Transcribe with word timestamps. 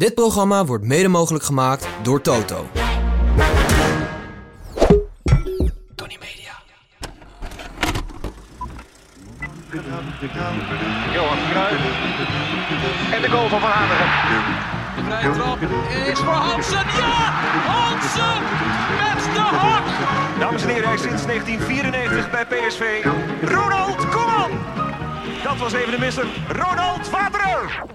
Dit 0.00 0.14
programma 0.14 0.64
wordt 0.64 0.84
mede 0.84 1.08
mogelijk 1.08 1.44
gemaakt 1.44 1.88
door 2.02 2.20
Toto. 2.20 2.66
Tony 5.94 6.18
Media. 6.20 6.52
Johan 11.12 11.38
Cruijff. 11.50 11.82
En 13.12 13.22
de 13.22 13.28
goal 13.30 13.48
van 13.48 13.60
Van. 13.60 13.70
De 14.96 15.02
vrije 15.04 15.30
trap 15.30 15.58
is 16.06 16.18
voor 16.18 16.32
Hansen. 16.32 16.86
Ja! 16.96 17.30
Hansen 17.66 18.42
met 18.98 19.34
de 19.34 19.40
hak! 19.40 19.84
Dames 20.38 20.62
en 20.62 20.68
heren, 20.68 20.84
hij 20.84 20.94
is 20.94 21.02
sinds 21.02 21.26
1994 21.26 22.30
bij 22.30 22.46
PSV. 22.46 23.04
Ronald 23.42 24.08
Koeman! 24.08 24.50
Dat 25.42 25.56
was 25.58 25.72
even 25.72 25.90
de 25.90 25.98
misser. 25.98 26.26
Ronald 26.48 27.08
Vader! 27.08 27.89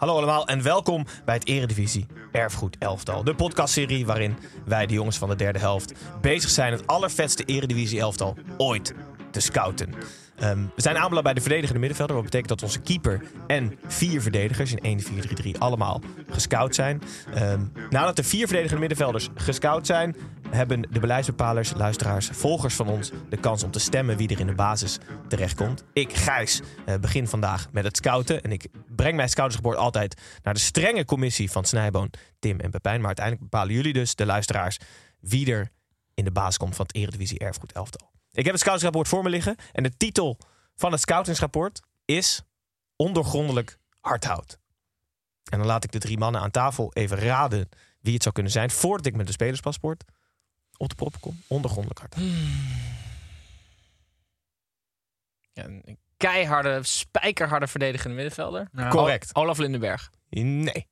Hallo 0.00 0.16
allemaal 0.16 0.46
en 0.46 0.62
welkom 0.62 1.06
bij 1.24 1.34
het 1.34 1.46
Eredivisie 1.46 2.06
Erfgoed 2.32 2.76
Elftal. 2.78 3.24
De 3.24 3.34
podcastserie 3.34 4.06
waarin 4.06 4.36
wij, 4.64 4.86
de 4.86 4.94
jongens 4.94 5.18
van 5.18 5.28
de 5.28 5.36
derde 5.36 5.58
helft, 5.58 5.92
bezig 6.20 6.50
zijn 6.50 6.72
het 6.72 6.86
allervetste 6.86 7.44
Eredivisie 7.44 8.00
Elftal 8.00 8.36
ooit 8.56 8.94
te 9.30 9.40
scouten. 9.40 9.94
Ehm, 10.36 10.58
we 10.74 10.82
zijn 10.82 10.96
aanbeland 10.96 11.24
bij 11.24 11.34
de 11.34 11.40
verdedigende 11.40 11.78
middenvelder. 11.78 12.14
Wat 12.14 12.24
betekent 12.24 12.48
dat 12.48 12.62
onze 12.62 12.80
keeper 12.80 13.22
en 13.46 13.78
vier 13.86 14.22
verdedigers 14.22 14.74
in 14.74 15.00
1-4-3-3 15.54 15.58
allemaal 15.58 16.00
gescout 16.30 16.74
zijn. 16.74 17.02
Ehm, 17.34 17.60
nadat 17.90 18.16
de 18.16 18.24
vier 18.24 18.46
verdedigende 18.46 18.80
middenvelders 18.80 19.28
gescout 19.34 19.86
zijn, 19.86 20.16
hebben 20.50 20.82
de 20.90 21.00
beleidsbepalers, 21.00 21.72
luisteraars, 21.74 22.28
volgers 22.28 22.74
van 22.74 22.88
ons 22.88 23.10
de 23.28 23.36
kans 23.36 23.62
om 23.62 23.70
te 23.70 23.78
stemmen 23.78 24.16
wie 24.16 24.28
er 24.28 24.40
in 24.40 24.46
de 24.46 24.54
basis 24.54 24.98
terechtkomt. 25.28 25.84
Ik, 25.92 26.12
Gijs, 26.12 26.60
eh, 26.86 26.94
begin 26.94 27.28
vandaag 27.28 27.72
met 27.72 27.84
het 27.84 27.96
scouten. 27.96 28.42
En 28.42 28.52
ik 28.52 28.68
breng 28.88 29.16
mijn 29.16 29.28
scoutersrapport 29.28 29.78
altijd 29.78 30.20
naar 30.42 30.54
de 30.54 30.60
strenge 30.60 31.04
commissie 31.04 31.50
van 31.50 31.64
Snijboon, 31.64 32.10
Tim 32.38 32.60
en 32.60 32.70
Pepijn. 32.70 32.98
Maar 32.98 33.06
uiteindelijk 33.06 33.50
bepalen 33.50 33.74
jullie 33.74 33.92
dus, 33.92 34.14
de 34.14 34.26
luisteraars, 34.26 34.78
wie 35.20 35.52
er 35.52 35.70
in 36.14 36.24
de 36.24 36.30
basis 36.30 36.56
komt 36.56 36.76
van 36.76 36.86
het 36.86 36.96
Eredivisie 36.96 37.38
Erfgoed 37.38 37.72
Elftal. 37.72 38.10
Ik 38.32 38.44
heb 38.44 38.52
het 38.52 38.60
scoutingsrapport 38.60 39.08
voor 39.08 39.22
me 39.22 39.28
liggen. 39.28 39.56
En 39.72 39.82
de 39.82 39.96
titel 39.96 40.38
van 40.74 40.92
het 40.92 41.00
scoutingsrapport 41.00 41.80
is 42.04 42.42
Ondoorgrondelijk 42.96 43.78
hardhout. 44.00 44.58
En 45.50 45.58
dan 45.58 45.66
laat 45.66 45.84
ik 45.84 45.92
de 45.92 45.98
drie 45.98 46.18
mannen 46.18 46.40
aan 46.40 46.50
tafel 46.50 46.90
even 46.92 47.18
raden 47.18 47.68
wie 48.00 48.14
het 48.14 48.22
zou 48.22 48.34
kunnen 48.34 48.52
zijn... 48.52 48.70
voordat 48.70 49.06
ik 49.06 49.16
met 49.16 49.26
de 49.26 49.32
spelerspaspoort 49.32 50.04
op 50.80 50.88
de 50.88 50.94
proppen 50.94 51.20
kom. 51.20 51.42
Ondergrondelijk 51.46 52.00
hardhout. 52.00 52.24
Ja, 55.52 55.64
een 55.64 55.98
keiharde, 56.16 56.82
spijkerharde 56.82 57.66
verdedigende 57.66 58.14
middenvelder. 58.16 58.68
Correct. 58.88 59.34
Olaf 59.34 59.58
Lindenberg. 59.58 60.10
Nee. 60.28 60.86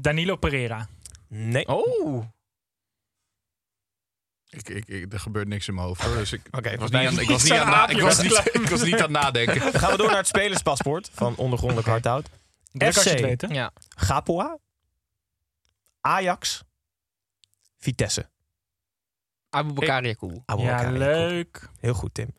Danilo 0.00 0.36
Pereira. 0.36 0.88
Nee. 1.28 1.66
Oh. 1.68 2.24
Ik, 4.48 4.68
ik, 4.68 4.86
ik, 4.88 5.12
er 5.12 5.20
gebeurt 5.20 5.48
niks 5.48 5.68
in 5.68 5.74
mijn 5.74 5.86
hoofd. 5.86 6.02
Hoor. 6.02 6.16
Dus 6.16 6.32
ik, 6.32 6.42
Oké, 6.50 6.68
ik 6.70 6.78
was 6.78 6.90
niet 6.90 7.06
aan, 7.06 7.18
ik 7.18 7.28
was 7.28 7.42
niet 7.42 7.52
aan, 7.52 7.70
na- 7.70 7.88
ik 7.88 8.00
was 8.00 8.22
niet, 8.22 8.50
ik 8.52 8.68
was 8.68 8.82
niet 8.82 8.94
aan 8.94 9.00
het 9.00 9.10
nadenken. 9.10 9.60
Dan 9.72 9.80
gaan 9.80 9.90
we 9.90 9.96
door 9.96 10.06
naar 10.08 10.16
het 10.16 10.26
spelerspaspoort 10.26 11.10
van 11.12 11.36
Ondergrondelijk 11.36 11.86
hardhout. 11.88 12.28
Druk 12.72 12.94
als 12.96 13.04
je 13.04 13.10
het 13.10 13.44
FC. 13.44 13.52
Ja. 13.52 13.72
Gapoa. 13.88 14.58
Ajax. 16.00 16.62
Vitesse. 17.78 18.30
Abu 19.54 19.72
Bakar 19.72 20.04
Yacoub. 20.06 20.42
Ja, 20.56 20.90
leuk. 20.90 21.68
Heel 21.80 21.94
goed, 21.94 22.14
Tim. 22.14 22.34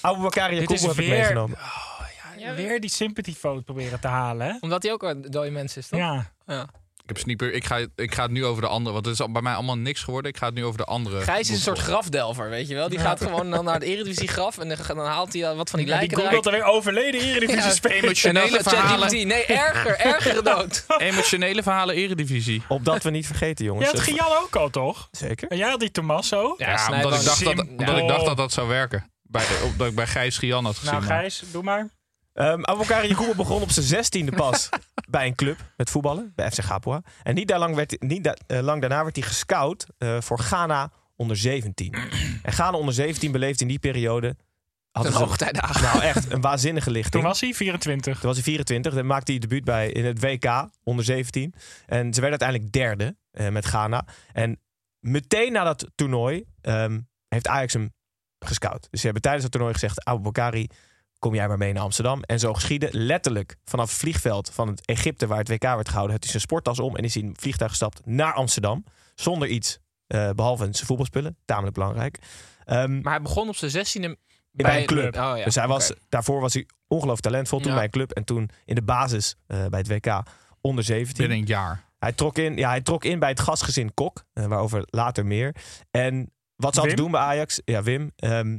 Abubakar 0.00 0.50
Dit 0.50 0.58
Yacoub 0.58 0.76
is 0.76 0.82
heb 0.82 0.90
ik 0.90 0.96
weer, 0.96 1.08
meegenomen. 1.08 1.56
oh, 1.56 2.00
ja, 2.36 2.54
weer 2.54 2.80
die 2.80 2.90
sympathy 2.90 3.34
vote 3.34 3.62
proberen 3.62 4.00
te 4.00 4.08
halen, 4.08 4.46
hè? 4.46 4.56
Omdat 4.60 4.82
hij 4.82 4.92
ook 4.92 5.02
een 5.02 5.20
dode 5.20 5.50
mens 5.50 5.76
is, 5.76 5.88
toch? 5.88 5.98
Ja. 5.98 6.30
Ja. 6.46 6.68
Ik, 7.10 7.16
heb 7.16 7.24
sneaker, 7.24 7.52
ik, 7.52 7.64
ga, 7.64 7.86
ik 7.96 8.14
ga 8.14 8.22
het 8.22 8.30
nu 8.30 8.44
over 8.44 8.62
de 8.62 8.68
andere, 8.68 8.92
want 8.92 9.04
het 9.04 9.14
is 9.14 9.20
al 9.20 9.32
bij 9.32 9.42
mij 9.42 9.54
allemaal 9.54 9.78
niks 9.78 10.02
geworden. 10.02 10.30
Ik 10.30 10.36
ga 10.36 10.46
het 10.46 10.54
nu 10.54 10.64
over 10.64 10.78
de 10.78 10.84
andere. 10.84 11.20
Gijs 11.20 11.48
is 11.48 11.54
een 11.54 11.60
soort 11.62 11.78
grafdelver, 11.78 12.48
weet 12.50 12.68
je 12.68 12.74
wel. 12.74 12.88
Die 12.88 12.98
gaat 12.98 13.20
gewoon 13.22 13.50
dan 13.50 13.64
naar 13.64 13.74
het 13.74 13.82
Eredivisie 13.82 14.28
graf 14.28 14.58
en 14.58 14.68
dan, 14.68 14.98
haalt 15.06 15.32
hij 15.32 15.54
wat 15.54 15.70
van 15.70 15.78
die 15.78 15.88
Ja, 15.88 15.98
die 15.98 16.08
lijken 16.08 16.16
googelt 16.16 16.46
eruit. 16.46 16.46
er 16.46 16.64
weer 16.66 16.76
overleden 16.76 17.20
Eredivisie 17.20 17.62
Ja. 17.62 17.70
spelers. 17.70 18.02
Emotionele 18.02 18.46
En 18.58 18.62
dan 18.64 18.72
verhalen. 18.72 19.26
Nee, 19.26 19.44
erger, 19.44 19.96
ergere 19.98 20.42
dood. 20.42 20.84
Emotionele 20.98 21.62
verhalen 21.62 21.94
Eredivisie. 21.94 22.62
Opdat 22.68 23.02
we 23.02 23.10
niet 23.10 23.26
vergeten, 23.26 23.64
Je 23.64 23.70
jongens. 23.70 23.90
had 23.90 24.00
Gian 24.00 24.36
ook 24.42 24.56
al, 24.56 24.70
toch? 24.70 25.08
Zeker. 25.10 25.48
En 25.48 25.56
jij 25.56 25.68
had 25.70 25.80
die 25.80 25.90
Tommaso. 25.90 26.54
Ja, 26.58 26.88
omdat, 26.90 27.14
ik 27.18 27.24
dacht 27.24 27.44
dat, 27.44 27.66
omdat 27.78 27.96
ik 27.98 28.08
dacht 28.08 28.24
dat 28.24 28.36
dat 28.36 28.52
zou 28.52 28.68
werken. 28.68 29.10
Bij 29.22 29.42
de, 29.46 29.68
omdat 29.72 29.86
ik 29.88 29.94
bij 29.94 30.06
Gijs 30.06 30.38
Gian 30.38 30.64
had 30.64 30.76
gezien. 30.76 30.92
Nou, 30.94 31.06
maar- 31.06 31.18
Gijs, 31.18 31.42
doe 31.52 31.62
maar. 31.62 31.88
Um, 32.40 32.64
Abubakar 32.64 33.06
Yacoub 33.06 33.36
begon 33.36 33.62
op 33.62 33.70
zijn 33.70 33.86
zestiende 33.86 34.32
pas 34.32 34.68
bij 35.10 35.26
een 35.26 35.34
club 35.34 35.58
met 35.76 35.90
voetballen, 35.90 36.32
bij 36.34 36.50
FC 36.50 36.62
Gapua. 36.62 37.02
En 37.22 37.34
niet, 37.34 37.48
daar 37.48 37.58
lang, 37.58 37.74
werd, 37.74 38.02
niet 38.02 38.24
da- 38.24 38.36
eh, 38.46 38.60
lang 38.60 38.80
daarna 38.80 39.02
werd 39.02 39.16
hij 39.16 39.24
gescout 39.26 39.86
eh, 39.98 40.20
voor 40.20 40.38
Ghana 40.38 40.90
onder 41.16 41.36
17. 41.36 41.94
En 42.42 42.52
Ghana 42.52 42.76
onder 42.76 42.94
17 42.94 43.32
beleefde 43.32 43.62
in 43.62 43.68
die 43.68 43.78
periode... 43.78 44.36
hadden 44.90 45.12
Een 45.12 45.18
hoogtijdagen. 45.18 45.82
Nou, 45.82 46.00
echt 46.00 46.32
een 46.32 46.40
waanzinnige 46.40 46.90
lichting. 46.90 47.14
Toen 47.14 47.22
was 47.22 47.40
hij 47.40 47.54
24. 47.54 48.12
Toen 48.18 48.26
was 48.26 48.34
hij 48.34 48.44
24. 48.44 48.94
Dan 48.94 49.06
maakte 49.06 49.30
hij 49.30 49.40
debuut 49.40 49.64
bij 49.64 49.90
in 49.90 50.04
het 50.04 50.20
WK 50.20 50.68
onder 50.84 51.04
17. 51.04 51.54
En 51.86 52.14
ze 52.14 52.20
werden 52.20 52.40
uiteindelijk 52.40 52.72
derde 52.72 53.16
eh, 53.30 53.48
met 53.48 53.64
Ghana. 53.64 54.06
En 54.32 54.60
meteen 55.00 55.52
na 55.52 55.64
dat 55.64 55.86
toernooi 55.94 56.44
ehm, 56.60 57.00
heeft 57.28 57.48
Ajax 57.48 57.72
hem 57.72 57.92
gescout. 58.38 58.86
Dus 58.90 58.98
ze 59.00 59.04
hebben 59.04 59.22
tijdens 59.22 59.44
het 59.44 59.52
toernooi 59.52 59.74
gezegd... 59.74 60.04
Abu 60.04 60.22
Bakari, 60.22 60.68
kom 61.20 61.34
jij 61.34 61.48
maar 61.48 61.58
mee 61.58 61.72
naar 61.72 61.82
Amsterdam. 61.82 62.22
En 62.22 62.38
zo 62.38 62.54
geschiedde 62.54 62.88
letterlijk 62.92 63.56
vanaf 63.64 63.88
het 63.88 63.98
vliegveld 63.98 64.50
van 64.52 64.68
het 64.68 64.86
Egypte... 64.86 65.26
waar 65.26 65.38
het 65.38 65.48
WK 65.48 65.62
werd 65.62 65.88
gehouden, 65.88 66.10
heeft 66.10 66.22
hij 66.22 66.30
zijn 66.30 66.42
sporttas 66.42 66.78
om... 66.80 66.96
en 66.96 67.04
is 67.04 67.14
hij 67.14 67.22
in 67.22 67.28
een 67.28 67.36
vliegtuig 67.40 67.70
gestapt 67.70 68.06
naar 68.06 68.32
Amsterdam. 68.32 68.84
Zonder 69.14 69.48
iets, 69.48 69.78
eh, 70.06 70.30
behalve 70.30 70.68
zijn 70.72 70.86
voetbalspullen. 70.86 71.36
Tamelijk 71.44 71.74
belangrijk. 71.74 72.18
Ehm, 72.64 73.00
Maar 73.00 73.12
hij 73.12 73.22
begon 73.22 73.48
op 73.48 73.56
zijn 73.56 73.70
zestiende 73.70 74.16
bij 74.50 74.80
een 74.80 74.86
club. 74.86 75.14
Oh, 75.16 75.32
ja. 75.36 75.44
Dus 75.44 75.54
hij 75.54 75.66
was, 75.66 75.92
daarvoor 76.08 76.40
was 76.40 76.54
hij 76.54 76.66
ongelooflijk 76.86 77.22
talentvol. 77.26 77.58
Toen 77.58 77.68
Ja. 77.68 77.74
bij 77.74 77.84
een 77.84 77.90
club 77.90 78.10
en 78.10 78.24
toen 78.24 78.50
in 78.64 78.74
de 78.74 78.82
basis 78.82 79.36
eh, 79.46 79.66
bij 79.66 79.78
het 79.78 79.88
WK 79.88 80.22
onder 80.60 80.84
17. 80.84 81.16
Binnen 81.16 81.38
een 81.38 81.46
jaar. 81.46 81.84
Hij 81.98 82.12
trok, 82.12 82.38
in, 82.38 82.56
ja, 82.56 82.68
hij 82.68 82.80
trok 82.80 83.04
in 83.04 83.18
bij 83.18 83.28
het 83.28 83.40
gastgezin 83.40 83.94
Kok, 83.94 84.24
eh, 84.32 84.44
waarover 84.44 84.82
later 84.86 85.26
meer. 85.26 85.54
En 85.90 86.32
wat 86.56 86.74
ze 86.74 86.80
altijd 86.80 86.86
Wim? 86.86 86.96
doen 86.96 87.10
bij 87.10 87.20
Ajax, 87.20 87.60
ja 87.64 87.82
Wim, 87.82 88.12
ehm, 88.16 88.58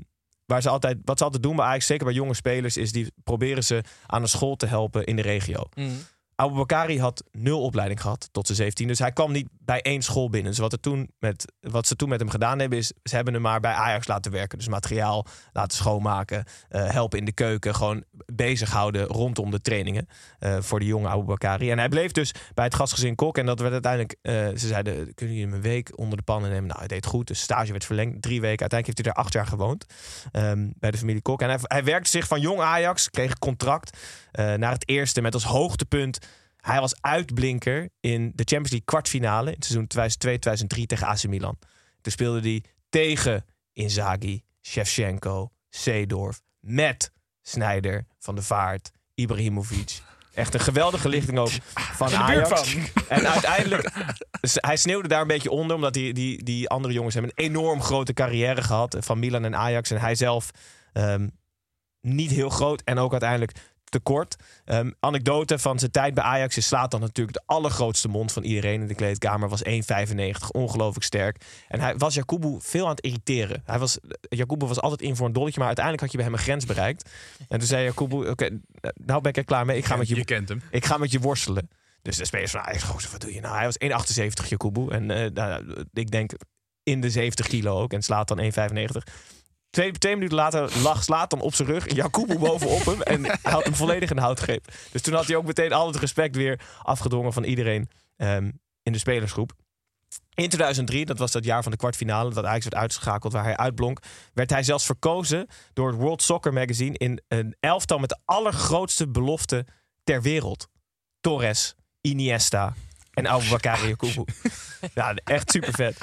waar 0.51 0.61
ze 0.61 0.69
altijd, 0.69 0.97
wat 1.05 1.17
ze 1.17 1.23
altijd 1.23 1.43
doen 1.43 1.55
bij 1.55 1.65
Ajax, 1.65 1.85
zeker 1.85 2.05
bij 2.05 2.13
jonge 2.13 2.33
spelers, 2.33 2.77
is 2.77 2.91
die 2.91 3.11
proberen 3.23 3.63
ze 3.63 3.83
aan 4.05 4.21
een 4.21 4.27
school 4.27 4.55
te 4.55 4.65
helpen 4.65 5.03
in 5.03 5.15
de 5.15 5.21
regio. 5.21 5.63
Mm. 5.75 5.97
Abu 6.35 6.55
Bakari 6.55 6.99
had 6.99 7.23
nul 7.31 7.61
opleiding 7.61 8.01
gehad 8.01 8.29
tot 8.31 8.45
zijn 8.45 8.57
17. 8.57 8.87
Dus 8.87 8.99
hij 8.99 9.11
kwam 9.11 9.31
niet 9.31 9.47
bij 9.59 9.81
één 9.81 10.01
school 10.01 10.29
binnen. 10.29 10.51
Dus 10.51 10.59
wat, 10.59 10.71
er 10.71 10.79
toen 10.79 11.11
met, 11.19 11.53
wat 11.59 11.87
ze 11.87 11.95
toen 11.95 12.09
met 12.09 12.19
hem 12.19 12.29
gedaan 12.29 12.59
hebben, 12.59 12.77
is 12.77 12.93
ze 13.03 13.15
hebben 13.15 13.33
hem 13.33 13.41
maar 13.41 13.59
bij 13.59 13.73
Ajax 13.73 14.07
laten 14.07 14.31
werken. 14.31 14.57
Dus 14.57 14.67
materiaal 14.67 15.25
laten 15.53 15.77
schoonmaken, 15.77 16.43
eh, 16.69 16.89
helpen 16.89 17.19
in 17.19 17.25
de 17.25 17.31
keuken. 17.31 17.75
Gewoon 17.75 18.03
bezighouden 18.25 19.05
rondom 19.05 19.51
de 19.51 19.61
trainingen 19.61 20.07
eh, 20.39 20.57
voor 20.59 20.79
de 20.79 20.85
jonge 20.85 21.07
Abu 21.07 21.23
Bakari. 21.23 21.71
En 21.71 21.77
hij 21.77 21.89
bleef 21.89 22.11
dus 22.11 22.33
bij 22.53 22.65
het 22.65 22.75
gastgezin 22.75 23.15
Kok. 23.15 23.37
En 23.37 23.45
dat 23.45 23.59
werd 23.59 23.73
uiteindelijk, 23.73 24.15
eh, 24.21 24.33
ze 24.33 24.67
zeiden, 24.67 24.93
kunnen 24.93 25.35
jullie 25.35 25.49
hem 25.49 25.53
een 25.53 25.69
week 25.69 25.91
onder 25.95 26.17
de 26.17 26.23
pannen 26.23 26.49
nemen? 26.49 26.67
Nou, 26.67 26.79
hij 26.79 26.87
deed 26.87 27.05
goed. 27.05 27.27
De 27.27 27.33
stage 27.33 27.71
werd 27.71 27.85
verlengd, 27.85 28.21
drie 28.21 28.41
weken. 28.41 28.59
Uiteindelijk 28.59 28.85
heeft 28.85 29.05
hij 29.05 29.13
daar 29.13 29.23
acht 29.23 29.33
jaar 29.33 29.47
gewoond 29.47 29.85
ehm, 30.31 30.69
bij 30.79 30.91
de 30.91 30.97
familie 30.97 31.21
Kok. 31.21 31.41
En 31.41 31.49
hij, 31.49 31.57
hij 31.61 31.83
werkte 31.83 32.09
zich 32.09 32.27
van 32.27 32.41
jong 32.41 32.59
Ajax, 32.59 33.09
kreeg 33.09 33.39
contract 33.39 33.97
eh, 34.31 34.53
naar 34.53 34.71
het 34.71 34.89
eerste 34.89 35.21
met 35.21 35.33
als 35.33 35.43
hoogtepunt 35.43 36.19
hij 36.61 36.79
was 36.79 37.01
uitblinker 37.01 37.89
in 37.99 38.31
de 38.35 38.43
Champions 38.43 38.69
League 38.69 38.85
kwartfinale 38.85 39.49
in 39.49 39.55
het 39.55 39.65
seizoen 39.65 39.87
2002-2003 40.81 40.85
tegen 40.85 41.07
AC 41.07 41.27
Milan. 41.27 41.57
Toen 42.01 42.11
speelde 42.11 42.39
hij 42.39 42.63
tegen 42.89 43.45
Inzaghi, 43.73 44.41
Shevchenko, 44.61 45.51
Seedorf, 45.69 46.41
met 46.59 47.11
Sneijder, 47.41 48.05
Van 48.19 48.35
de 48.35 48.41
Vaart, 48.41 48.91
Ibrahimovic. 49.15 50.01
Echt 50.33 50.53
een 50.53 50.59
geweldige 50.59 51.09
lichting 51.09 51.37
ook 51.37 51.51
van 51.73 52.15
Ajax. 52.15 52.75
En 53.07 53.29
uiteindelijk, 53.29 53.91
hij 54.41 54.77
sneeuwde 54.77 55.07
daar 55.07 55.21
een 55.21 55.27
beetje 55.27 55.51
onder, 55.51 55.75
omdat 55.75 55.93
die, 55.93 56.13
die, 56.13 56.43
die 56.43 56.69
andere 56.69 56.93
jongens 56.93 57.13
hebben 57.13 57.31
een 57.35 57.45
enorm 57.45 57.81
grote 57.81 58.13
carrière 58.13 58.61
gehad 58.61 58.97
van 58.99 59.19
Milan 59.19 59.45
en 59.45 59.55
Ajax. 59.55 59.91
En 59.91 59.99
hij 59.99 60.15
zelf 60.15 60.51
ehm, 60.93 61.27
niet 62.01 62.31
heel 62.31 62.49
groot 62.49 62.81
en 62.81 62.97
ook 62.97 63.11
uiteindelijk 63.11 63.51
te 63.91 63.99
kort. 63.99 64.35
Ehm, 64.65 64.91
anekdote 64.99 65.59
van 65.59 65.79
zijn 65.79 65.91
tijd 65.91 66.13
bij 66.13 66.23
Ajax. 66.23 66.57
Is 66.57 66.67
slaat 66.67 66.91
dan 66.91 66.99
natuurlijk 66.99 67.37
de 67.37 67.43
allergrootste 67.45 68.07
mond 68.07 68.31
van 68.31 68.43
iedereen 68.43 68.81
in 68.81 68.87
de 68.87 68.95
kleedkamer. 68.95 69.49
Was 69.49 69.63
1,95. 69.63 70.51
Ongelooflijk 70.51 71.05
sterk. 71.05 71.43
En 71.67 71.79
hij 71.79 71.97
was 71.97 72.13
Jakubu 72.13 72.57
veel 72.59 72.83
aan 72.83 72.91
het 72.91 73.01
irriteren. 73.01 73.61
Hij 73.65 73.79
was, 73.79 73.97
Jakubu 74.29 74.65
was 74.65 74.81
altijd 74.81 75.01
in 75.01 75.15
voor 75.15 75.25
een 75.25 75.33
dolletje. 75.33 75.57
Maar 75.57 75.67
uiteindelijk 75.67 76.03
had 76.03 76.11
je 76.11 76.17
bij 76.17 76.27
hem 76.27 76.35
een 76.37 76.43
grens 76.43 76.65
bereikt. 76.65 77.09
En 77.47 77.59
toen 77.59 77.67
zei 77.67 77.83
Jakubu... 77.83 78.29
Oké, 78.29 78.59
nou 78.93 79.21
ben 79.21 79.31
ik 79.31 79.37
er 79.37 79.43
klaar 79.43 79.65
mee. 79.65 79.77
Ik 79.77 79.85
ga 79.85 79.95
met 79.95 80.07
je, 80.07 80.15
Je 80.15 80.25
kent 80.25 80.49
hem. 80.49 80.61
ik 80.71 80.85
ga 80.85 80.97
met 80.97 81.11
je 81.11 81.19
worstelen. 81.19 81.69
Dus 82.01 82.17
de 82.17 82.25
spelers 82.25 82.51
van 82.51 82.61
Ajax, 82.61 82.83
gozer, 82.83 83.11
wat 83.11 83.21
doe 83.21 83.33
je 83.33 83.41
nou? 83.41 83.55
Hij 83.55 83.65
was 83.65 84.07
1,78 84.43 84.47
Jakubu. 84.47 84.89
En 84.89 85.11
eh, 85.11 85.31
nou, 85.31 85.85
ik 85.93 86.11
denk 86.11 86.31
in 86.83 87.01
de 87.01 87.09
70 87.09 87.47
kilo 87.47 87.81
ook. 87.81 87.93
En 87.93 88.01
slaat 88.01 88.27
dan 88.27 88.39
1,95. 88.39 89.13
Twee, 89.71 90.15
minuten 90.15 90.35
later 90.35 90.71
lag 90.81 91.03
slaat 91.03 91.29
dan 91.29 91.41
op 91.41 91.53
zijn 91.53 91.67
rug. 91.67 91.93
Jakubu 91.95 92.39
bovenop 92.39 92.85
hem. 92.85 93.01
En 93.01 93.25
hij 93.25 93.51
had 93.51 93.63
hem 93.63 93.75
volledig 93.75 94.09
in 94.09 94.17
houtgreep. 94.17 94.65
Dus 94.91 95.01
toen 95.01 95.13
had 95.13 95.27
hij 95.27 95.35
ook 95.35 95.45
meteen 95.45 95.73
al 95.73 95.87
het 95.87 95.95
respect 95.95 96.35
weer 96.35 96.59
afgedwongen 96.83 97.33
van 97.33 97.43
iedereen 97.43 97.89
ehm, 98.15 98.51
in 98.83 98.91
de 98.91 98.97
spelersgroep. 98.97 99.53
In 100.33 100.47
2003, 100.47 101.05
dat 101.05 101.17
was 101.17 101.31
dat 101.31 101.43
jaar 101.43 101.63
van 101.63 101.71
de 101.71 101.77
kwartfinale, 101.77 102.33
dat 102.33 102.45
Ajax 102.45 102.63
werd 102.63 102.75
uitgeschakeld 102.75 103.33
waar 103.33 103.43
hij 103.43 103.57
uitblonk, 103.57 103.99
werd 104.33 104.49
hij 104.49 104.63
zelfs 104.63 104.85
verkozen 104.85 105.47
door 105.73 105.87
het 105.87 105.97
World 105.99 106.21
Soccer 106.21 106.53
Magazine 106.53 106.97
in 106.97 107.21
een 107.27 107.55
elftal 107.59 107.97
met 107.97 108.09
de 108.09 108.19
allergrootste 108.25 109.07
belofte 109.07 109.65
ter 110.03 110.21
wereld. 110.21 110.67
Torres, 111.19 111.75
Iniesta 112.01 112.73
en 113.13 113.27
Abubakar 113.27 113.87
Jakubu. 113.87 114.25
ja, 114.93 115.15
echt 115.23 115.51
super 115.51 115.73
vet. 115.73 115.97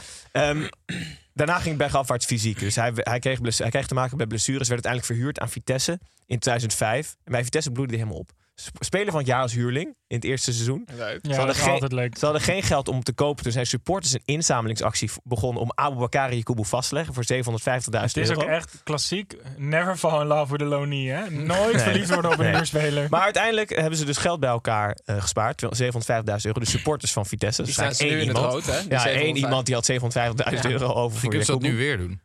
daarna 1.33 1.59
ging 1.59 1.77
bergafwaarts 1.77 2.27
fysiek. 2.27 2.59
Dus 2.59 2.75
hij, 2.75 2.93
hij, 2.95 3.19
kreeg 3.19 3.59
hij 3.59 3.71
kreeg 3.71 3.87
te 3.87 3.95
maken 3.95 4.17
met 4.17 4.29
blessures. 4.29 4.69
Werd 4.69 4.85
uiteindelijk 4.85 5.13
verhuurd 5.13 5.39
aan 5.41 5.51
Vitesse 5.51 5.93
in 6.27 6.39
2005. 6.39 7.17
En 7.25 7.33
bij 7.33 7.45
Vitesse 7.45 7.71
bloedde 7.71 7.95
hij 7.95 8.03
helemaal 8.03 8.21
op. 8.21 8.33
Sp- 8.65 8.85
Speler 8.85 9.11
van 9.11 9.19
het 9.19 9.27
jaar 9.29 9.43
als 9.43 9.53
huurling 9.53 9.87
in 10.07 10.17
het 10.17 10.25
eerste 10.25 10.53
seizoen. 10.53 10.89
Leuk. 10.97 10.99
Ja, 11.23 11.29
hadden 11.29 11.47
dat 11.47 11.57
is 11.57 11.63
geen- 11.63 11.73
altijd 11.73 11.93
leuk. 11.93 12.19
Ze 12.19 12.25
hadden 12.25 12.43
geen 12.43 12.63
geld 12.63 12.89
om 12.89 13.03
te 13.03 13.13
kopen. 13.13 13.43
Toen 13.43 13.53
zijn 13.53 13.67
supporters 13.67 14.13
een 14.13 14.23
inzamelingsactie 14.25 15.11
begonnen 15.25 15.63
om 15.63 15.71
Abubakar 15.75 16.35
Jakubu 16.35 16.65
vast 16.65 16.89
te 16.89 16.95
leggen 16.95 17.15
voor 17.15 17.25
750.000 17.25 18.15
Het 18.17 18.31
is 18.31 18.37
euro. 18.37 18.43
ook 18.43 18.49
echt 18.49 18.81
klassiek. 18.85 19.37
Never 19.57 19.97
fall 19.97 20.21
in 20.21 20.27
love 20.27 20.53
with 20.53 20.63
a 20.63 20.65
loanee, 20.65 21.09
hè? 21.11 21.31
Nooit 21.31 21.83
verliefd 21.83 22.09
worden 22.13 22.31
op 22.33 22.39
een 22.39 22.45
Nee. 22.45 22.55
huurspeler. 22.55 23.07
Maar 23.11 23.21
uiteindelijk 23.23 23.71
hebben 23.71 23.97
ze 23.99 24.05
dus 24.05 24.17
geld 24.17 24.41
bij 24.41 24.51
elkaar 24.51 24.99
eh, 25.05 25.21
gespaard. 25.23 25.63
750.000 25.71 26.47
euro. 26.47 26.61
De 26.61 26.67
supporters 26.67 27.13
van 27.13 27.27
Vitesse. 27.27 27.63
Die 27.63 27.75
Dus 27.75 27.75
staan 27.83 27.95
ze 27.95 28.01
eigenlijk 28.03 28.31
nu 28.31 28.37
in 28.37 28.37
één 28.37 28.47
het 28.47 28.55
iemand. 28.55 28.67
rood, 28.67 28.83
hè? 28.83 28.89
Die 28.89 28.91
Ja, 28.99 29.05
één 29.05 29.13
705. 29.15 29.45
iemand 29.45 29.67
die 29.67 29.75
had 29.75 29.85
750.000 29.87 30.63
Ja. 30.73 30.81
euro 30.81 30.93
over 30.93 31.19
voor 31.19 31.29
kunnen 31.29 31.47
ze 31.47 31.53
dat 31.53 31.61
nu 31.63 31.77
weer 31.77 31.97
doen. 31.99 32.21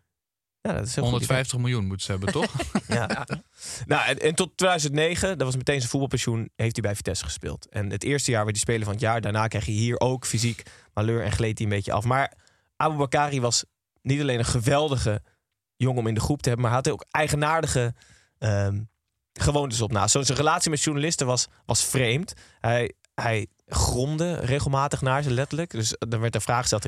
Ja, 0.68 0.74
dat 0.74 0.88
is 0.88 0.96
heel 0.96 1.04
goed 1.04 1.22
idee. 1.22 1.28
150 1.28 1.58
miljoen 1.58 1.86
moeten 1.86 2.06
ze 2.06 2.12
hebben, 2.12 2.32
toch? 2.32 2.54
Ja. 2.88 3.28
Nou, 3.86 4.08
en, 4.08 4.20
en 4.20 4.36
tot 4.36 4.58
2009, 4.58 5.38
dat 5.38 5.48
was 5.48 5.56
meteen 5.56 5.78
zijn 5.78 5.90
voetbalpensioen, 5.90 6.50
heeft 6.56 6.76
hij 6.76 6.82
bij 6.82 6.96
Vitesse 6.96 7.24
gespeeld. 7.24 7.70
En 7.70 7.90
het 7.90 8.04
eerste 8.04 8.32
jaar 8.32 8.44
werd 8.44 8.56
hij 8.56 8.66
speler 8.66 8.84
van 8.84 8.94
het 8.94 9.02
jaar. 9.02 9.22
Daarna 9.22 9.48
kreeg 9.48 9.66
hij 9.66 9.74
hier 9.74 10.00
ook 10.00 10.26
fysiek 10.26 10.64
malheur 10.94 11.24
en 11.24 11.32
gleed 11.32 11.58
hij 11.58 11.68
een 11.68 11.74
beetje 11.74 11.92
af. 11.92 12.04
Maar 12.04 12.34
Abu 12.76 12.98
Bakari 12.98 13.42
was 13.42 13.64
niet 14.02 14.22
alleen 14.22 14.40
een 14.40 14.46
geweldige 14.46 15.22
jongen 15.76 16.00
om 16.00 16.08
in 16.08 16.14
de 16.14 16.20
groep 16.20 16.42
te 16.42 16.50
hebben, 16.50 16.68
maar 16.68 16.76
hij 16.76 16.84
had 16.84 16.94
ook 16.94 17.06
eigenaardige 17.12 17.94
ehm, 18.38 18.82
gewoontes 19.34 19.82
op 19.82 19.92
naast. 19.92 20.12
Zo, 20.12 20.22
zijn 20.22 20.38
relatie 20.38 20.70
met 20.70 20.82
journalisten 20.82 21.28
was, 21.28 21.48
was 21.66 21.86
vreemd. 21.86 22.34
Hij, 22.60 22.94
hij 23.16 23.48
gromde 23.68 24.34
regelmatig 24.36 25.02
naar 25.02 25.24
ze, 25.24 25.32
letterlijk. 25.32 25.72
Dus 25.72 25.96
dan 26.00 26.20
werd 26.20 26.36
er 26.36 26.42
vraag 26.42 26.62
gesteld. 26.62 26.86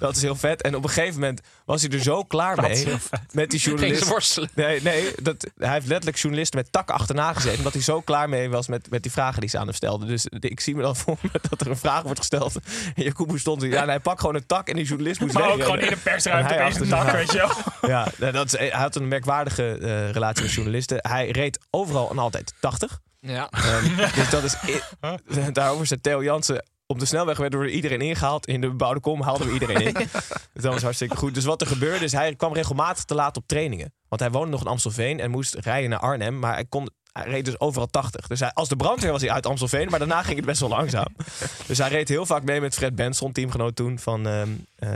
Dat 0.00 0.16
is 0.16 0.22
heel 0.22 0.36
vet. 0.36 0.62
En 0.62 0.74
op 0.76 0.82
een 0.84 0.90
gegeven 0.90 1.20
moment 1.20 1.40
was 1.64 1.82
hij 1.82 1.90
er 1.90 2.02
zo 2.02 2.24
klaar 2.24 2.56
Dat 2.56 2.64
mee 2.64 2.72
is 2.74 2.84
heel 2.84 2.98
vet. 2.98 3.20
met 3.32 3.50
die 3.50 3.58
Ging 3.60 3.72
journalist. 3.78 4.04
ze 4.04 4.10
worstelen. 4.10 4.50
Nee, 4.54 4.82
nee 4.82 5.12
dat, 5.22 5.46
hij 5.58 5.72
heeft 5.72 5.86
letterlijk 5.86 6.18
journalisten 6.18 6.58
met 6.58 6.72
takken 6.72 6.94
achterna 6.94 7.32
gezeten. 7.32 7.58
Omdat 7.58 7.72
hij 7.72 7.82
zo 7.82 8.00
klaar 8.00 8.28
mee 8.28 8.50
was 8.50 8.68
met, 8.68 8.90
met 8.90 9.02
die 9.02 9.12
vragen 9.12 9.40
die 9.40 9.50
ze 9.50 9.58
aan 9.58 9.66
hem 9.66 9.74
stelden. 9.74 10.08
Dus 10.08 10.26
ik 10.40 10.60
zie 10.60 10.74
me 10.76 10.82
dan 10.82 10.96
voor 11.02 11.16
me 11.20 11.28
dat 11.50 11.60
er 11.60 11.66
een 11.70 11.76
vraag 11.76 12.02
wordt 12.02 12.18
gesteld. 12.18 12.54
En 12.94 13.02
Jacobo 13.02 13.36
stond 13.36 13.62
er. 13.62 13.68
Ja, 13.68 13.82
en 13.82 13.88
hij 13.88 14.00
pakt 14.00 14.20
gewoon 14.20 14.34
een 14.34 14.46
tak 14.46 14.68
en 14.68 14.76
die 14.76 14.84
journalist 14.84 15.20
moest 15.20 15.34
Maar 15.34 15.50
ook 15.50 15.62
gewoon 15.62 15.80
in 15.80 15.88
de 15.88 15.96
persruimte 15.96 16.54
hij 16.54 16.74
een 16.74 16.88
tak, 16.88 17.10
weet 17.10 17.32
je 17.32 17.38
wel. 17.38 17.90
Ja, 17.90 18.32
dat 18.32 18.46
is, 18.46 18.58
hij 18.58 18.68
had 18.70 18.96
een 18.96 19.08
merkwaardige 19.08 19.78
eh, 19.78 20.10
relatie 20.10 20.42
met 20.42 20.52
journalisten. 20.52 20.98
Hij 21.00 21.30
reed 21.30 21.58
overal 21.70 22.10
en 22.10 22.18
altijd 22.18 22.52
80. 22.60 22.98
Ja. 23.20 23.48
Ehm, 23.50 23.96
dus 24.14 24.30
dat 24.30 24.42
is. 24.44 24.56
Daarover 25.52 25.86
zei 25.86 26.00
Theo 26.00 26.22
Jansen. 26.22 26.64
Op 26.90 26.98
de 26.98 27.06
snelweg 27.06 27.38
werd 27.38 27.52
door 27.52 27.68
iedereen 27.68 28.00
ingehaald. 28.00 28.46
In 28.46 28.60
de 28.60 28.68
bebouwde 28.68 29.00
kom 29.00 29.22
haalden 29.22 29.46
we 29.46 29.52
iedereen 29.52 29.80
in. 29.80 29.92
Dus 30.52 30.62
dat 30.62 30.72
was 30.72 30.82
hartstikke 30.82 31.16
goed. 31.16 31.34
Dus 31.34 31.44
wat 31.44 31.60
er 31.60 31.66
gebeurde 31.66 32.04
is, 32.04 32.12
hij 32.12 32.34
kwam 32.34 32.52
regelmatig 32.52 33.04
te 33.04 33.14
laat 33.14 33.36
op 33.36 33.46
trainingen. 33.46 33.92
Want 34.08 34.20
hij 34.20 34.30
woonde 34.30 34.50
nog 34.50 34.60
in 34.60 34.66
Amstelveen 34.66 35.20
en 35.20 35.30
moest 35.30 35.54
rijden 35.54 35.90
naar 35.90 35.98
Arnhem. 35.98 36.38
Maar 36.38 36.54
hij, 36.54 36.64
kon, 36.64 36.90
hij 37.22 37.30
reed 37.30 37.44
dus 37.44 37.60
overal 37.60 37.86
80. 37.86 38.26
Dus 38.26 38.40
hij, 38.40 38.52
als 38.52 38.68
de 38.68 38.76
brandweer 38.76 39.12
was 39.12 39.20
hij 39.20 39.30
uit 39.30 39.46
Amstelveen. 39.46 39.88
Maar 39.90 39.98
daarna 39.98 40.22
ging 40.22 40.36
het 40.36 40.46
best 40.46 40.60
wel 40.60 40.68
langzaam. 40.68 41.08
Dus 41.66 41.78
hij 41.78 41.88
reed 41.88 42.08
heel 42.08 42.26
vaak 42.26 42.42
mee 42.42 42.60
met 42.60 42.74
Fred 42.74 42.94
Benson, 42.94 43.32
teamgenoot 43.32 43.76
toen 43.76 43.98
van 43.98 44.28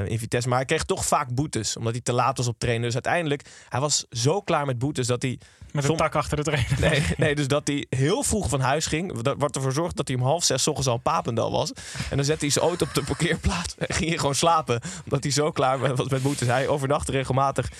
in 0.07 0.19
Vitesse. 0.19 0.49
Maar 0.49 0.59
hij 0.59 0.67
kreeg 0.67 0.85
toch 0.85 1.07
vaak 1.07 1.35
boetes. 1.35 1.77
Omdat 1.77 1.93
hij 1.93 2.03
te 2.03 2.13
laat 2.13 2.37
was 2.37 2.47
op 2.47 2.59
trainen. 2.59 2.85
Dus 2.85 2.95
uiteindelijk, 2.95 3.49
hij 3.69 3.81
was 3.81 4.05
zo 4.11 4.41
klaar 4.41 4.67
met 4.67 4.79
boetes 4.79 5.07
dat 5.07 5.23
hij 5.23 5.39
Met 5.73 5.89
een 5.89 5.97
tak 5.97 6.15
achter 6.15 6.37
de 6.37 6.43
trainer. 6.43 6.81
Nee, 6.81 7.03
nee, 7.17 7.35
dus 7.35 7.49
dat 7.49 7.67
hij 7.67 7.87
heel 7.89 8.23
vroeg 8.23 8.49
van 8.49 8.61
huis 8.61 8.87
ging. 8.87 9.23
Dat 9.23 9.37
wordt 9.39 9.57
ervoor 9.57 9.73
zorgd 9.73 9.97
dat 9.97 10.09
hij 10.09 10.17
om 10.17 10.23
half 10.23 10.45
zes 10.45 10.63
's 10.63 10.67
ochtends 10.67 10.89
al 10.89 10.97
Papendal 10.97 11.51
was. 11.51 11.73
En 12.11 12.17
dan 12.17 12.25
zette 12.25 12.45
hij 12.45 12.55
zijn 12.55 12.65
auto 12.65 12.87
op 12.87 12.95
de 12.95 13.05
parkeerplaats. 13.05 13.75
En 13.79 13.95
ging 13.95 14.09
hij 14.09 14.19
gewoon 14.19 14.35
slapen. 14.35 14.81
Omdat 15.05 15.23
hij 15.23 15.33
zo 15.33 15.51
klaar 15.51 15.95
was 15.97 16.09
met 16.09 16.23
boetes. 16.23 16.49
Hij 16.49 16.69
overnachtte 16.69 17.13
regelmatig 17.13 17.71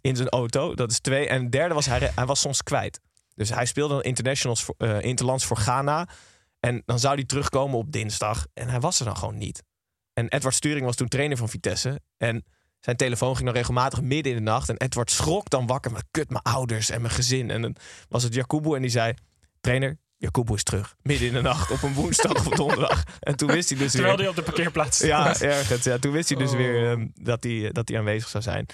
in 0.00 0.16
zijn 0.16 0.28
auto. 0.28 0.74
Dat 0.74 0.90
is 0.90 0.98
twee. 0.98 1.28
En 1.28 1.50
derde 1.50 1.74
was, 1.74 1.86
hij, 1.86 2.12
hij 2.14 2.26
was 2.26 2.40
soms 2.40 2.62
kwijt. 2.62 3.00
Dus 3.34 3.48
hij 3.48 3.66
speelde 3.66 3.94
dan 3.94 4.02
internationals 4.02 4.64
voor, 4.64 4.74
eh, 4.78 5.02
interlands 5.02 5.44
voor 5.44 5.56
Ghana. 5.56 6.08
En 6.60 6.82
dan 6.86 6.98
zou 6.98 7.14
hij 7.14 7.24
terugkomen 7.24 7.78
op 7.78 7.92
dinsdag. 7.92 8.46
En 8.54 8.68
hij 8.68 8.80
was 8.80 8.98
er 8.98 9.04
dan 9.04 9.16
gewoon 9.16 9.38
niet. 9.38 9.62
En 10.12 10.28
Edward 10.28 10.54
Sturing 10.54 10.84
was 10.84 10.96
toen 10.96 11.08
trainer 11.08 11.36
van 11.36 11.48
Vitesse. 11.48 12.00
En 12.16 12.44
zijn 12.80 12.96
telefoon 12.96 13.34
ging 13.34 13.46
dan 13.46 13.56
regelmatig 13.56 14.02
midden 14.02 14.32
in 14.32 14.38
de 14.38 14.50
nacht. 14.50 14.68
En 14.68 14.76
Edward 14.76 15.10
schrok 15.10 15.50
dan 15.50 15.66
wakker 15.66 15.92
met 15.92 16.04
kut, 16.10 16.30
mijn 16.30 16.42
ouders 16.42 16.90
en 16.90 17.00
mijn 17.00 17.14
gezin. 17.14 17.50
En 17.50 17.62
dan 17.62 17.76
was 18.08 18.22
het 18.22 18.34
Jakubu 18.34 18.74
en 18.74 18.82
die 18.82 18.90
zei... 18.90 19.14
Trainer, 19.60 19.98
Jakubu 20.16 20.54
is 20.54 20.62
terug. 20.62 20.94
Midden 21.02 21.28
in 21.28 21.34
de 21.34 21.40
nacht 21.40 21.70
op 21.70 21.82
een 21.82 21.94
woensdag 21.94 22.46
of 22.46 22.56
donderdag. 22.56 23.02
En 23.20 23.36
toen 23.36 23.50
wist 23.50 23.68
hij 23.68 23.78
dus 23.78 23.92
Terwijl 23.92 24.16
weer... 24.16 24.26
hij 24.26 24.38
op 24.38 24.44
de 24.44 24.52
parkeerplaats 24.52 24.98
Ja, 24.98 25.40
ergens. 25.40 25.84
Ja, 25.84 25.98
toen 25.98 26.12
wist 26.12 26.28
hij 26.28 26.38
dus 26.38 26.52
weer 26.52 26.90
ehm, 26.90 27.06
dat, 27.14 27.42
hij, 27.42 27.70
dat 27.72 27.88
hij 27.88 27.98
aanwezig 27.98 28.28
zou 28.28 28.42
zijn. 28.42 28.66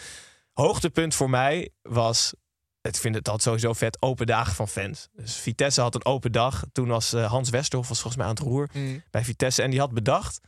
Hoogtepunt 0.52 1.14
voor 1.14 1.30
mij 1.30 1.70
was... 1.82 2.34
Ik 2.82 2.96
vind 2.96 3.14
het 3.14 3.28
altijd 3.28 3.42
sowieso 3.42 3.72
vet, 3.72 4.02
open 4.02 4.26
dagen 4.26 4.54
van 4.54 4.68
fans. 4.68 5.08
Dus 5.12 5.36
Vitesse 5.36 5.80
had 5.80 5.94
een 5.94 6.04
open 6.04 6.32
dag. 6.32 6.64
Toen 6.72 6.88
was 6.88 7.12
eh, 7.12 7.30
Hans 7.30 7.50
Westerhof 7.50 7.88
was 7.88 8.00
volgens 8.00 8.16
mij 8.22 8.26
aan 8.30 8.34
het 8.34 8.44
roer 8.44 8.68
Mm. 8.72 9.02
bij 9.10 9.25
Vitesse. 9.25 9.62
En 9.62 9.70
die 9.70 9.78
had 9.80 9.92
bedacht... 9.92 10.40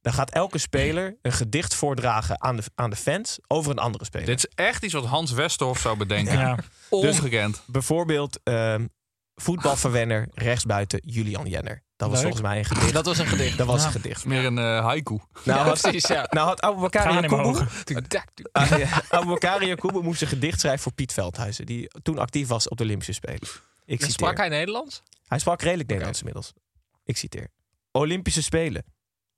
dan 0.00 0.12
gaat 0.12 0.30
elke 0.30 0.58
speler 0.58 1.16
een 1.22 1.32
gedicht 1.32 1.74
voordragen 1.74 2.42
aan 2.42 2.56
de, 2.56 2.62
aan 2.74 2.90
de 2.90 2.96
fans... 2.96 3.38
over 3.46 3.70
een 3.70 3.78
andere 3.78 4.04
speler. 4.04 4.26
Dit 4.26 4.38
is 4.38 4.46
echt 4.54 4.84
iets 4.84 4.92
wat 4.94 5.04
Hans 5.04 5.32
Westerhof 5.32 5.78
zou 5.78 5.96
bedenken. 5.96 6.38
Ja. 6.38 6.58
Ongekend. 6.90 7.62
Bijvoorbeeld 7.66 8.40
ehm, 8.42 8.86
voetbalverwenner 9.34 10.28
rechtsbuiten 10.34 11.00
Julian 11.04 11.46
Jenner. 11.46 11.82
Dat 11.96 12.08
was 12.10 12.22
Leuk. 12.22 12.26
volgens 12.32 12.42
mij 12.42 12.58
een 12.58 12.64
gedicht. 12.64 12.92
Dat 13.02 13.04
was 13.06 13.18
een 13.18 13.26
gedicht. 13.26 13.58
Dat 13.58 13.66
was 13.66 13.80
Ja. 13.80 13.86
een 13.86 13.92
gedicht. 13.92 14.24
Meer 14.24 14.44
een 14.44 14.58
eh, 14.58 14.80
haiku. 14.84 15.18
Nou, 15.44 15.60
had, 15.68 15.80
precies, 15.80 16.06
ja. 16.06 16.26
nou 16.30 16.46
had 16.46 16.60
Abubakar 16.60 17.02
Gaan 17.02 17.24
in 17.24 17.30
mijn 17.30 17.42
Jakubu... 17.42 17.48
ogen. 17.64 17.84
Tudak, 17.84 18.26
tudak. 18.34 18.52
Ah, 18.52 18.78
ja. 18.78 19.02
Abubakar 19.18 19.64
Jakubu 19.64 20.02
moest 20.02 20.22
een 20.22 20.28
gedicht 20.28 20.60
schrijven 20.60 20.82
voor 20.82 20.92
Piet 20.92 21.12
Veldhuizen. 21.12 21.66
Die 21.66 21.90
toen 22.02 22.18
actief 22.18 22.48
was 22.48 22.68
op 22.68 22.76
de 22.76 22.84
Olympische 22.84 23.12
Spelen. 23.12 23.48
Ik 23.84 24.00
En. 24.00 24.10
Sprak 24.10 24.36
hij 24.36 24.48
Nederlands? 24.48 25.02
Hij 25.26 25.38
sprak 25.38 25.62
redelijk 25.62 25.88
Nederlands 25.88 26.18
inmiddels. 26.18 26.52
Ik 27.04 27.16
citeer. 27.16 27.48
Olympische 27.92 28.42
Spelen. 28.42 28.84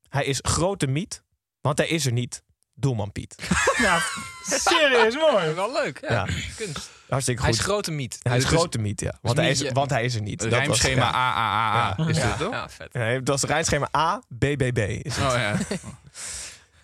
Hij 0.09 0.25
is 0.25 0.39
grote 0.43 0.87
miet, 0.87 1.23
want 1.61 1.79
hij 1.79 1.89
is 1.89 2.07
er 2.07 2.13
niet. 2.13 2.43
Doelman 2.77 3.13
Piet. 3.13 3.35
Nou, 3.83 4.01
serieus 4.47 5.15
mooi. 5.17 5.53
Wel 5.53 5.73
leuk. 5.73 5.99
Ja. 6.01 6.11
Ja. 6.13 6.25
Kunst. 6.57 6.91
Hartstikke 7.09 7.43
Hij 7.43 7.51
goed. 7.51 7.61
is 7.61 7.67
grote 7.67 7.91
miet. 7.91 8.19
Hij 8.23 8.37
is 8.37 8.43
is- 8.43 8.49
grote 8.49 8.79
miet, 8.79 9.01
ja. 9.01 9.19
Want, 9.23 9.37
dus 9.37 9.45
hij 9.45 9.53
is, 9.67 9.73
want 9.73 9.91
hij 9.91 10.05
is 10.05 10.15
er 10.15 10.23
niet. 10.23 10.39
Dat 10.39 10.49
was- 10.51 10.59
Rijmschema 10.59 11.03
ja. 11.03 11.15
A, 11.15 11.37
A, 11.37 11.95
A, 11.99 12.03
A. 12.05 12.09
Is 12.09 12.17
ja. 12.17 12.27
dit 12.29 12.39
toch? 12.39 12.53
Ja, 12.53 12.69
vet. 12.69 12.89
Ja, 12.93 13.01
het 13.01 13.29
was 13.29 13.43
rijmschema 13.43 13.89
A, 13.97 14.19
B, 14.39 14.45
B, 14.57 14.73
B. 14.73 14.79
Is 14.79 15.17
het. 15.17 15.33
Oh 15.33 15.39
ja. 15.39 15.57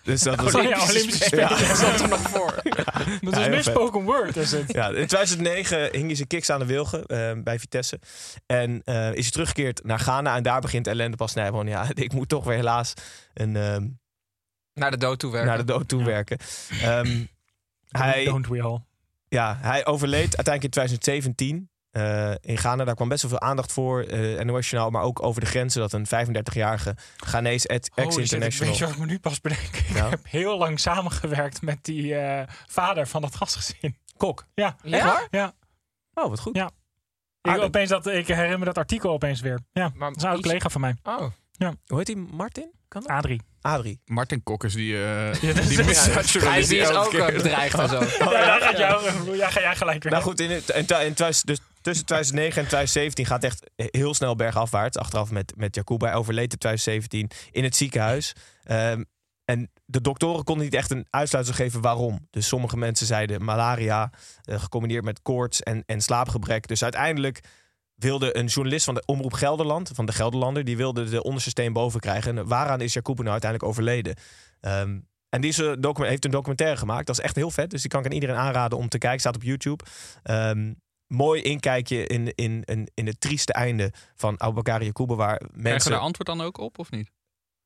Dus 0.02 0.20
dat 0.20 0.40
was... 0.40 0.54
Oh 0.54 0.62
ja, 0.62 0.80
Olympische 0.88 1.36
Ja. 1.36 1.48
Spelen. 1.48 1.68
Dat 1.68 1.76
stond 1.76 2.00
er 2.00 2.08
nog 2.08 2.20
voor. 2.20 2.54
Dat 2.62 2.74
Ja, 2.74 2.94
is 3.30 3.36
heel 3.36 3.48
meer 3.48 3.62
vet. 3.62 3.64
spoken 3.64 4.02
word, 4.02 4.36
is 4.36 4.50
het. 4.52 4.72
Ja, 4.72 4.86
in 4.88 5.06
2009 5.06 5.88
hing 5.92 6.06
hij 6.06 6.14
zijn 6.14 6.28
kicks 6.28 6.50
aan 6.50 6.58
de 6.58 6.66
wilgen 6.66 7.06
eh, 7.06 7.30
bij 7.36 7.58
Vitesse. 7.58 7.98
En 8.46 8.82
eh, 8.84 9.08
is 9.14 9.22
hij 9.22 9.30
teruggekeerd 9.30 9.84
naar 9.84 9.98
Ghana. 9.98 10.36
En 10.36 10.42
daar 10.42 10.60
begint 10.60 10.86
ellende 10.86 11.16
pas. 11.16 11.34
Nee, 11.34 11.44
gewoon, 11.46 11.66
ja, 11.66 11.86
ik 11.94 12.12
moet 12.12 12.28
toch 12.28 12.44
weer 12.44 12.56
helaas 12.56 12.92
een, 13.34 13.56
ehm, 13.56 13.86
Naar 14.74 14.90
de 14.90 14.96
dood 14.96 15.18
toe 15.18 15.30
werken. 15.30 15.48
naar 15.48 15.58
de 15.58 15.64
dood 15.72 15.88
toe 15.88 16.04
werken. 16.04 16.38
Ehm, 16.82 17.24
hij, 17.88 18.24
Don't 18.24 18.46
we 18.48 18.62
all. 18.62 18.78
ja, 19.28 19.58
hij 19.60 19.86
overleed 19.86 20.36
uiteindelijk 20.36 20.64
in 20.64 20.70
2017 20.70 21.70
eh, 21.90 22.34
in 22.40 22.58
Ghana. 22.58 22.84
Daar 22.84 22.94
kwam 22.94 23.08
best 23.08 23.22
wel 23.22 23.30
veel 23.30 23.40
aandacht 23.40 23.72
voor. 23.72 24.00
eh 24.02 24.44
NOS 24.44 24.70
Journaal, 24.70 24.90
maar 24.90 25.02
ook 25.02 25.22
over 25.22 25.40
de 25.40 25.46
grenzen. 25.46 25.80
Dat 25.80 25.92
een 25.92 26.06
35-jarige 26.06 26.96
Ghanese 27.16 27.68
ex-international... 27.68 28.68
weet 28.68 28.78
je 28.78 28.84
wat 28.84 28.94
ik 28.94 29.00
me 29.00 29.06
nu 29.06 29.18
pas 29.18 29.40
bedenk? 29.40 29.60
Ik 29.76 29.88
Ja. 29.94 30.08
heb 30.08 30.20
heel 30.28 30.58
lang 30.58 30.80
samengewerkt 30.80 31.62
met 31.62 31.84
die 31.84 32.14
eh, 32.14 32.48
vader 32.66 33.06
van 33.06 33.20
dat 33.22 33.34
gastgezin. 33.36 33.96
Kok. 34.16 34.46
Ja. 34.54 34.76
Ja? 34.82 35.26
Ja. 35.30 35.52
Oh, 36.14 36.28
wat 36.28 36.40
goed. 36.40 36.56
Ja. 36.56 36.70
Ik, 37.42 37.58
opeens 37.60 37.88
dat, 37.88 38.06
ik 38.06 38.26
herinner 38.26 38.58
me 38.58 38.64
dat 38.64 38.78
artikel 38.78 39.10
opeens 39.12 39.40
weer. 39.40 39.60
Ja, 39.72 39.90
Maar 39.94 40.08
dat 40.08 40.16
is 40.16 40.22
een 40.22 40.28
oud 40.28 40.42
collega 40.42 40.68
van 40.68 40.80
mij. 40.80 40.96
Oh. 41.02 41.26
Hoe 41.86 41.98
heet 41.98 42.06
die? 42.06 42.16
Martin? 42.16 42.72
Kan 42.92 43.02
dat? 43.02 43.10
Adrie. 43.10 43.40
Adrie. 43.60 44.00
Martin 44.04 44.42
Kokkers, 44.42 44.74
die, 44.74 45.04
eh 45.04 45.26
dat 45.26 45.40
die 45.40 45.76
die 46.66 46.78
is 46.78 46.90
ook 46.90 47.10
keer- 47.10 47.20
eh, 47.28 47.34
bedreigd 47.34 47.78
en 47.78 47.88
zo. 47.88 48.00
ja, 48.18 48.28
daar 48.30 48.60
gaat, 48.60 48.78
jou, 48.78 49.36
ja, 49.36 49.50
ga 49.50 49.60
jij 49.60 49.76
gelijk 49.76 50.02
weer. 50.02 50.12
Nou 50.12 50.24
goed, 50.24 50.40
in, 50.40 50.50
het- 50.50 50.68
in, 50.68 50.86
in 51.06 51.14
dus 51.16 51.60
tussen 51.80 52.04
2009 52.06 52.62
en 52.62 52.68
2017 52.68 53.26
gaat 53.26 53.42
het 53.42 53.52
echt 53.52 53.70
heel 53.96 54.14
snel 54.14 54.36
bergafwaarts. 54.36 54.96
Achteraf 54.96 55.30
met, 55.30 55.52
met 55.56 55.74
Jacob. 55.74 56.00
Hij 56.00 56.14
overleed 56.14 56.52
in 56.52 56.58
2017 56.58 57.30
in 57.50 57.64
het 57.64 57.76
ziekenhuis. 57.76 58.32
Ehm, 58.64 59.02
en 59.44 59.70
de 59.84 60.00
doktoren 60.00 60.44
konden 60.44 60.64
niet 60.64 60.74
echt 60.74 60.90
een 60.90 61.06
uitsluitsel 61.10 61.54
geven 61.54 61.80
waarom. 61.80 62.26
Dus 62.30 62.46
sommige 62.46 62.76
mensen 62.76 63.06
zeiden 63.06 63.44
malaria, 63.44 64.10
eh, 64.42 64.60
gecombineerd 64.60 65.04
met 65.04 65.22
koorts 65.22 65.60
en, 65.62 65.82
en 65.86 66.00
slaapgebrek. 66.00 66.66
Dus 66.66 66.82
uiteindelijk 66.82 67.40
wilde 67.94 68.36
een 68.36 68.46
journalist 68.46 68.84
van 68.84 68.94
de 68.94 69.02
Omroep 69.06 69.32
Gelderland, 69.32 69.90
van 69.94 70.06
de 70.06 70.12
Gelderlander, 70.12 70.64
die 70.64 70.76
wilde 70.76 71.04
de 71.04 71.22
onderste 71.22 71.50
steen 71.50 71.72
boven 71.72 72.00
krijgen. 72.00 72.38
En 72.38 72.46
waaraan 72.46 72.80
is 72.80 72.92
Jacob 72.92 73.16
nou 73.18 73.30
uiteindelijk 73.30 73.70
overleden? 73.70 74.14
Ehm, 74.60 74.98
en 75.28 75.40
die 75.40 75.78
docu- 75.80 76.06
heeft 76.06 76.24
een 76.24 76.30
documentaire 76.30 76.76
gemaakt. 76.76 77.06
Dat 77.06 77.18
is 77.18 77.24
echt 77.24 77.36
heel 77.36 77.50
vet. 77.50 77.70
Dus 77.70 77.80
die 77.80 77.90
kan 77.90 78.00
ik 78.00 78.06
aan 78.06 78.12
iedereen 78.12 78.36
aanraden 78.36 78.78
om 78.78 78.88
te 78.88 78.98
kijken. 78.98 79.20
Staat 79.20 79.34
op 79.34 79.42
YouTube. 79.42 79.84
Ehm, 80.22 80.72
mooi 81.06 81.42
inkijkje 81.42 82.06
in, 82.06 82.32
in, 82.34 82.62
in, 82.64 82.88
in 82.94 83.06
het 83.06 83.20
trieste 83.20 83.52
einde 83.52 83.92
van 84.14 84.40
Aboubakar 84.40 84.82
Yacoub. 84.84 85.08
Waar 85.08 85.36
Krijgen 85.36 85.56
we 85.56 85.62
mensen... 85.62 85.90
daar 85.90 86.00
antwoord 86.00 86.28
dan 86.28 86.40
ook 86.40 86.58
op, 86.58 86.78
of 86.78 86.90
niet? 86.90 87.10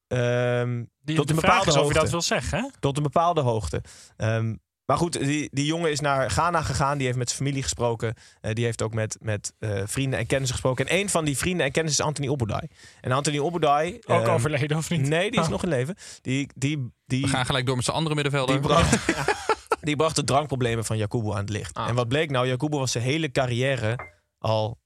ehm, 0.06 0.84
Die, 1.00 1.16
tot 1.16 1.28
de 1.28 1.34
een 1.34 1.40
vraag 1.40 1.64
bepaalde 1.64 1.70
is 1.70 1.76
of 1.76 1.86
je 1.88 1.92
dat 1.92 1.96
hoogte. 1.96 2.10
wil 2.10 2.20
zeggen, 2.22 2.58
hè? 2.58 2.68
tot 2.80 2.96
een 2.96 3.02
bepaalde 3.02 3.40
hoogte. 3.40 3.82
Ehm, 4.16 4.54
maar 4.86 4.96
goed, 4.96 5.12
die, 5.12 5.48
die 5.52 5.64
jongen 5.64 5.90
is 5.90 6.00
naar 6.00 6.30
Ghana 6.30 6.62
gegaan. 6.62 6.96
Die 6.98 7.06
heeft 7.06 7.18
met 7.18 7.28
zijn 7.28 7.42
familie 7.42 7.62
gesproken. 7.62 8.14
Eh, 8.40 8.52
die 8.54 8.64
heeft 8.64 8.82
ook 8.82 8.94
met, 8.94 9.16
met 9.20 9.52
eh, 9.58 9.82
vrienden 9.84 10.18
en 10.18 10.26
kennissen 10.26 10.54
gesproken. 10.56 10.86
En 10.88 10.96
een 10.98 11.08
van 11.08 11.24
die 11.24 11.36
vrienden 11.36 11.66
en 11.66 11.72
kennissen 11.72 12.00
is 12.04 12.08
Anthony 12.08 12.28
Obudai. 12.28 12.66
En 13.00 13.12
Anthony 13.12 13.38
Obudai... 13.38 13.94
Ook 14.06 14.22
ehm, 14.22 14.30
overleden 14.30 14.76
of 14.76 14.90
niet? 14.90 15.00
Nee, 15.08 15.30
die 15.30 15.40
is 15.40 15.46
Oh. 15.46 15.52
nog 15.52 15.62
in 15.62 15.68
leven. 15.68 15.96
Die, 16.20 16.50
die, 16.54 16.92
die, 17.06 17.22
We 17.22 17.28
gaan 17.28 17.46
gelijk 17.46 17.66
door 17.66 17.76
met 17.76 17.84
z'n 17.84 17.90
andere 17.90 18.14
middenvelder. 18.14 18.54
die 18.54 18.64
bracht, 18.68 18.98
die 19.80 19.96
bracht 19.96 20.16
de 20.16 20.24
drankproblemen 20.24 20.84
van 20.84 20.96
Jacobo 20.96 21.32
aan 21.32 21.38
het 21.40 21.50
licht. 21.50 21.74
Ah. 21.74 21.88
En 21.88 21.94
wat 21.94 22.08
bleek 22.08 22.30
nou? 22.30 22.46
Jacobo 22.46 22.78
was 22.78 22.92
zijn 22.92 23.04
hele 23.04 23.30
carrière 23.30 24.12
al 24.38 24.78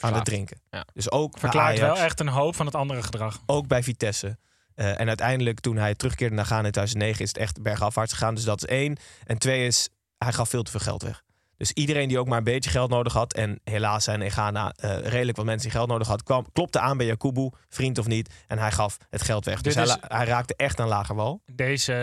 aan 0.00 0.14
het 0.14 0.24
drinken. 0.24 0.60
Ja. 0.70 0.86
Dus 0.92 1.10
ook 1.10 1.30
bij 1.30 1.40
Verklaart 1.40 1.78
wel 1.78 1.96
echt 1.96 2.20
een 2.20 2.28
hoop 2.28 2.56
van 2.56 2.66
het 2.66 2.74
andere 2.74 3.02
gedrag. 3.02 3.42
ook 3.46 3.66
bij 3.66 3.82
Vitesse. 3.82 4.38
Eh, 4.74 5.00
en 5.00 5.08
uiteindelijk, 5.08 5.60
toen 5.60 5.76
hij 5.76 5.94
terugkeerde 5.94 6.34
naar 6.34 6.44
Ghana 6.44 6.64
in 6.66 6.70
2009, 6.72 7.22
is 7.22 7.28
het 7.28 7.38
echt 7.38 7.62
bergafwaarts 7.62 8.12
gegaan. 8.12 8.34
Dus 8.34 8.44
dat 8.44 8.62
is 8.62 8.68
één. 8.68 8.96
En 9.24 9.38
twee 9.38 9.66
is, 9.66 9.88
hij 10.18 10.32
gaf 10.32 10.48
veel 10.48 10.62
te 10.62 10.70
veel 10.70 10.80
geld 10.80 11.02
weg. 11.02 11.22
Dus 11.56 11.72
iedereen 11.72 12.08
die 12.08 12.18
ook 12.18 12.28
maar 12.28 12.38
een 12.38 12.44
beetje 12.44 12.70
geld 12.70 12.90
nodig 12.90 13.12
had, 13.12 13.32
en 13.34 13.60
helaas 13.64 14.04
zijn 14.04 14.22
in 14.22 14.30
Ghana 14.30 14.72
eh, 14.76 14.96
redelijk 14.98 15.36
wat 15.36 15.46
mensen 15.46 15.68
die 15.68 15.76
geld 15.78 15.88
nodig 15.88 16.06
hadden, 16.06 16.26
kwam, 16.26 16.46
klopte 16.52 16.78
aan 16.78 16.96
bij 16.96 17.06
Jakubu, 17.06 17.50
vriend 17.68 17.98
of 17.98 18.06
niet, 18.06 18.32
en 18.46 18.58
hij 18.58 18.70
gaf 18.72 18.96
het 19.10 19.22
geld 19.22 19.44
weg. 19.44 19.60
Dus 19.60 19.74
Dit 19.74 19.84
hij, 19.86 19.94
is- 19.96 20.00
la- 20.08 20.16
hij 20.16 20.26
raakte 20.26 20.54
echt 20.56 20.80
aan 20.80 20.88
lager 20.88 21.14
wal. 21.14 21.42
Deze, 21.52 21.94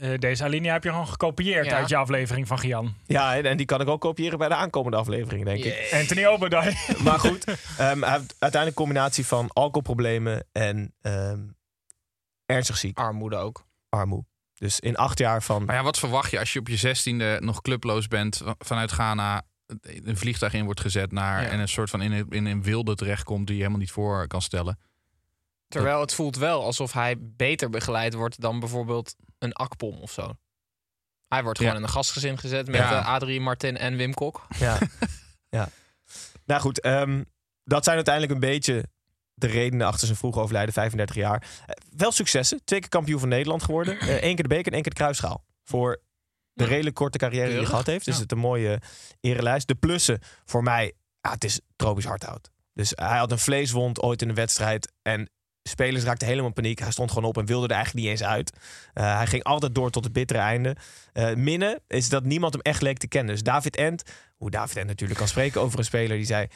eh, 0.00 0.18
deze 0.18 0.44
alinea 0.44 0.72
heb 0.72 0.82
je 0.84 0.90
gewoon 0.90 1.08
gekopieerd 1.08 1.66
Ja. 1.66 1.76
uit 1.76 1.88
je 1.88 1.96
aflevering 1.96 2.46
van 2.46 2.58
Gian. 2.58 2.94
Ja, 3.06 3.36
en, 3.36 3.44
en 3.44 3.56
die 3.56 3.66
kan 3.66 3.80
ik 3.80 3.88
ook 3.88 4.00
kopiëren 4.00 4.38
bij 4.38 4.48
de 4.48 4.54
aankomende 4.54 4.96
aflevering, 4.96 5.44
denk 5.44 5.64
ik. 5.64 5.90
Anthony 5.92 6.26
Obadai. 6.26 6.74
Maar 7.04 7.18
goed, 7.20 7.44
ehm, 7.44 8.02
hij 8.02 8.10
heeft 8.12 8.34
uiteindelijk 8.38 8.66
een 8.66 8.72
combinatie 8.74 9.26
van 9.26 9.50
alcoholproblemen 9.52 10.44
en 10.52 10.94
ehm, 11.00 11.38
ernstig 12.46 12.76
ziek, 12.76 12.98
Armoede 12.98 13.36
ook. 13.36 13.64
armoe. 13.88 14.24
Dus 14.54 14.80
in 14.80 14.96
acht 14.96 15.18
jaar 15.18 15.42
van... 15.42 15.64
Maar 15.64 15.74
ja, 15.74 15.82
wat 15.82 15.98
verwacht 15.98 16.30
je 16.30 16.38
als 16.38 16.52
je 16.52 16.58
op 16.58 16.68
je 16.68 16.76
zestiende 16.76 17.38
nog 17.40 17.60
clubloos 17.62 18.08
bent 18.08 18.42
vanuit 18.58 18.90
Ghana 18.92 19.42
een 19.80 20.16
vliegtuig 20.16 20.52
in 20.52 20.64
wordt 20.64 20.80
gezet 20.80 21.12
naar 21.12 21.42
Ja. 21.42 21.48
en 21.48 21.58
een 21.60 21.68
soort 21.68 21.90
van 21.90 22.02
in 22.02 22.12
een, 22.12 22.26
in 22.28 22.46
een 22.46 22.62
wilde 22.62 22.94
terechtkomt 22.94 23.46
die 23.46 23.54
je 23.56 23.60
helemaal 23.60 23.80
niet 23.82 23.90
voor 23.90 24.26
kan 24.26 24.42
stellen. 24.42 24.78
Terwijl 25.68 26.00
het 26.00 26.14
voelt 26.14 26.36
wel 26.36 26.62
alsof 26.64 26.92
hij 26.92 27.16
beter 27.20 27.70
begeleid 27.70 28.14
wordt 28.14 28.40
dan 28.40 28.60
bijvoorbeeld 28.60 29.14
een 29.38 29.52
akpom 29.52 29.98
of 30.00 30.12
zo. 30.12 30.32
Hij 31.28 31.42
wordt 31.42 31.58
gewoon 31.58 31.72
Ja. 31.72 31.78
in 31.78 31.84
een 31.84 31.92
gastgezin 31.92 32.38
gezet 32.38 32.66
met 32.66 32.76
Ja. 32.76 32.98
eh, 33.00 33.06
Adrie, 33.08 33.40
Martin 33.40 33.76
en 33.76 33.96
Wim 33.96 34.14
Kok. 34.14 34.46
Ja. 34.58 34.78
ja. 35.58 35.68
Nou 36.44 36.60
goed, 36.60 36.80
ehm, 36.80 37.22
dat 37.64 37.84
zijn 37.84 37.96
uiteindelijk 37.96 38.34
een 38.34 38.40
beetje 38.50 38.84
de 39.38 39.46
redenen 39.46 39.86
achter 39.86 40.06
zijn 40.06 40.18
vroege 40.18 40.40
overlijden, 40.40 40.72
35 40.74 41.16
jaar. 41.16 41.42
Eh, 41.66 41.74
wel 41.96 42.12
successen. 42.12 42.60
Twee 42.64 42.80
keer 42.80 42.88
kampioen 42.88 43.20
van 43.20 43.28
Nederland 43.28 43.62
geworden. 43.62 43.96
Eén 44.24 44.34
keer 44.34 44.42
de 44.42 44.48
beker 44.48 44.66
en 44.66 44.72
één 44.72 44.82
keer 44.82 44.92
de 44.92 44.98
kruisschaal. 45.00 45.44
Voor 45.64 46.00
de 46.52 46.64
redelijk 46.64 46.94
korte 46.96 47.18
carrière 47.18 47.46
die 47.48 47.56
hij 47.56 47.66
gehad 47.66 47.86
heeft. 47.86 48.04
Dus 48.04 48.14
Ja. 48.14 48.20
het 48.22 48.32
een 48.32 48.38
mooie 48.38 48.80
erelijst. 49.20 49.68
De 49.68 49.74
plussen 49.74 50.18
voor 50.44 50.62
mij, 50.62 50.92
ja, 51.20 51.30
het 51.30 51.44
is 51.44 51.60
tropisch 51.76 52.04
hardhout. 52.04 52.50
Dus 52.72 52.92
hij 52.94 53.18
had 53.18 53.30
een 53.32 53.38
vleeswond 53.38 54.02
ooit 54.02 54.22
in 54.22 54.28
de 54.28 54.34
wedstrijd. 54.34 54.92
En 55.02 55.30
spelers 55.62 56.04
raakten 56.04 56.26
helemaal 56.26 56.48
in 56.48 56.54
paniek. 56.54 56.78
Hij 56.78 56.90
stond 56.90 57.10
gewoon 57.12 57.28
op 57.28 57.38
en 57.38 57.46
wilde 57.46 57.66
er 57.66 57.74
eigenlijk 57.74 58.04
niet 58.04 58.12
eens 58.12 58.28
uit. 58.28 58.52
Eh, 58.92 59.16
hij 59.16 59.26
ging 59.26 59.42
altijd 59.44 59.74
door 59.74 59.90
tot 59.90 60.04
het 60.04 60.12
bittere 60.12 60.38
einde. 60.38 60.76
Eh 61.12 61.34
Minne 61.34 61.80
is 61.86 62.08
dat 62.08 62.24
niemand 62.24 62.52
hem 62.52 62.62
echt 62.62 62.82
leek 62.82 62.98
te 62.98 63.08
kennen. 63.08 63.34
Dus 63.34 63.42
David 63.42 63.76
Ent, 63.76 64.02
hoe 64.36 64.50
David 64.50 64.76
Ent 64.76 64.86
natuurlijk 64.86 65.18
kan 65.18 65.28
spreken 65.28 65.60
over 65.60 65.78
een 65.78 65.84
speler, 65.84 66.16
die 66.16 66.26
zei... 66.26 66.46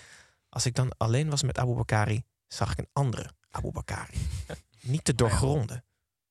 Als 0.49 0.67
ik 0.67 0.75
dan 0.75 0.93
alleen 0.97 1.31
was 1.31 1.43
met 1.43 1.59
Abu 1.59 1.75
Bakari, 1.75 2.23
zag 2.55 2.73
ik 2.73 2.79
een 2.79 2.89
andere 2.93 3.31
Abu 3.51 3.71
Bakari. 3.73 4.15
Niet 4.81 5.05
te 5.05 5.15
doorgronden. 5.15 5.85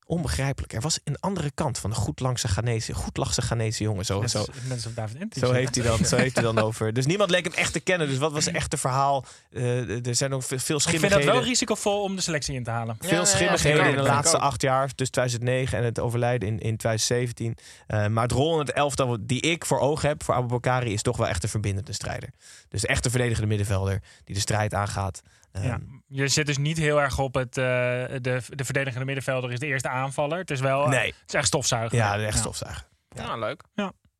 Onbegrijpelijk. 0.06 0.72
Er 0.72 0.80
was 0.80 1.00
een 1.04 1.20
andere 1.20 1.50
kant 1.50 1.78
van 1.78 1.90
de 1.90 1.96
goed 1.96 2.20
langse 2.20 2.48
Ghanese, 2.48 2.94
goed 2.94 3.16
lachse 3.16 3.42
Ghanese 3.42 3.82
jongen. 3.82 4.04
Zo, 4.04 4.26
zo, 4.26 4.44
Mensen 4.68 4.94
David 4.94 5.36
zo, 5.38 5.52
heeft 5.52 5.74
hij 5.74 5.84
dan, 5.84 6.04
zo 6.04 6.16
heeft 6.16 6.34
hij 6.34 6.44
dan 6.44 6.58
over. 6.66 6.92
Dus 6.92 7.06
niemand 7.06 7.30
leek 7.30 7.44
hem 7.44 7.52
echt 7.54 7.72
te 7.72 7.80
kennen. 7.80 8.08
Dus 8.08 8.18
wat 8.18 8.32
was 8.32 8.44
het 8.44 8.54
echte 8.54 8.76
verhaal? 8.76 9.24
Eh, 9.50 10.06
er 10.06 10.14
zijn 10.14 10.32
ook 10.32 10.42
veel, 10.42 10.58
veel 10.58 10.76
Ik 10.76 10.82
vind 10.82 10.82
schimmigheden. 10.82 11.26
dat 11.26 11.34
wel 11.34 11.44
risicovol 11.44 12.02
om 12.02 12.16
de 12.16 12.22
selectie 12.22 12.54
in 12.54 12.64
te 12.64 12.70
halen. 12.70 12.96
Ja, 13.00 13.08
Veel 13.08 13.18
ja, 13.18 13.24
schimmigheden 13.24 13.86
in 13.88 13.96
de 13.96 14.02
laatste 14.02 14.38
acht 14.38 14.62
jaar. 14.62 14.90
Dus 14.94 15.10
2009 15.10 15.78
en 15.78 15.84
het 15.84 16.00
overlijden 16.00 16.48
in, 16.48 16.58
in 16.58 16.76
2017. 16.76 17.56
Eh, 17.86 18.06
maar 18.06 18.22
het 18.22 18.32
rol 18.32 18.52
in 18.52 18.58
het 18.58 18.72
elftal 18.72 19.16
die 19.20 19.40
ik 19.40 19.66
voor 19.66 19.78
ogen 19.80 20.08
heb 20.08 20.22
voor 20.22 20.34
Abubakari 20.34 20.92
is 20.92 21.02
toch 21.02 21.16
wel 21.16 21.28
echt 21.28 21.42
een 21.42 21.48
verbindende 21.48 21.92
strijder. 21.92 22.30
Dus 22.68 22.84
echt 22.84 23.04
een 23.04 23.10
verdedigende 23.10 23.48
middenvelder 23.48 24.02
die 24.24 24.34
de 24.34 24.40
strijd 24.40 24.74
aangaat. 24.74 25.22
Ehm, 25.52 25.64
Ja. 25.66 25.80
Je 26.06 26.28
zit 26.28 26.46
dus 26.46 26.58
niet 26.58 26.76
heel 26.78 27.00
erg 27.00 27.18
op 27.18 27.34
het. 27.34 27.56
eh, 27.58 27.64
de, 27.64 28.42
de 28.48 28.64
verdedigende 28.64 29.04
middenvelder 29.04 29.52
is 29.52 29.58
de 29.58 29.66
eerste 29.66 29.88
aanvaller. 29.88 30.38
Het 30.38 30.50
is 30.50 30.60
wel. 30.60 30.88
Nee. 30.88 31.06
Het 31.06 31.28
is 31.28 31.34
echt 31.34 31.46
stofzuigen. 31.46 31.98
Ja, 31.98 32.18
echt 32.18 32.38
stofzuiger. 32.38 32.88
Ja, 33.08 33.26
Nou, 33.26 33.38
leuk. 33.38 33.62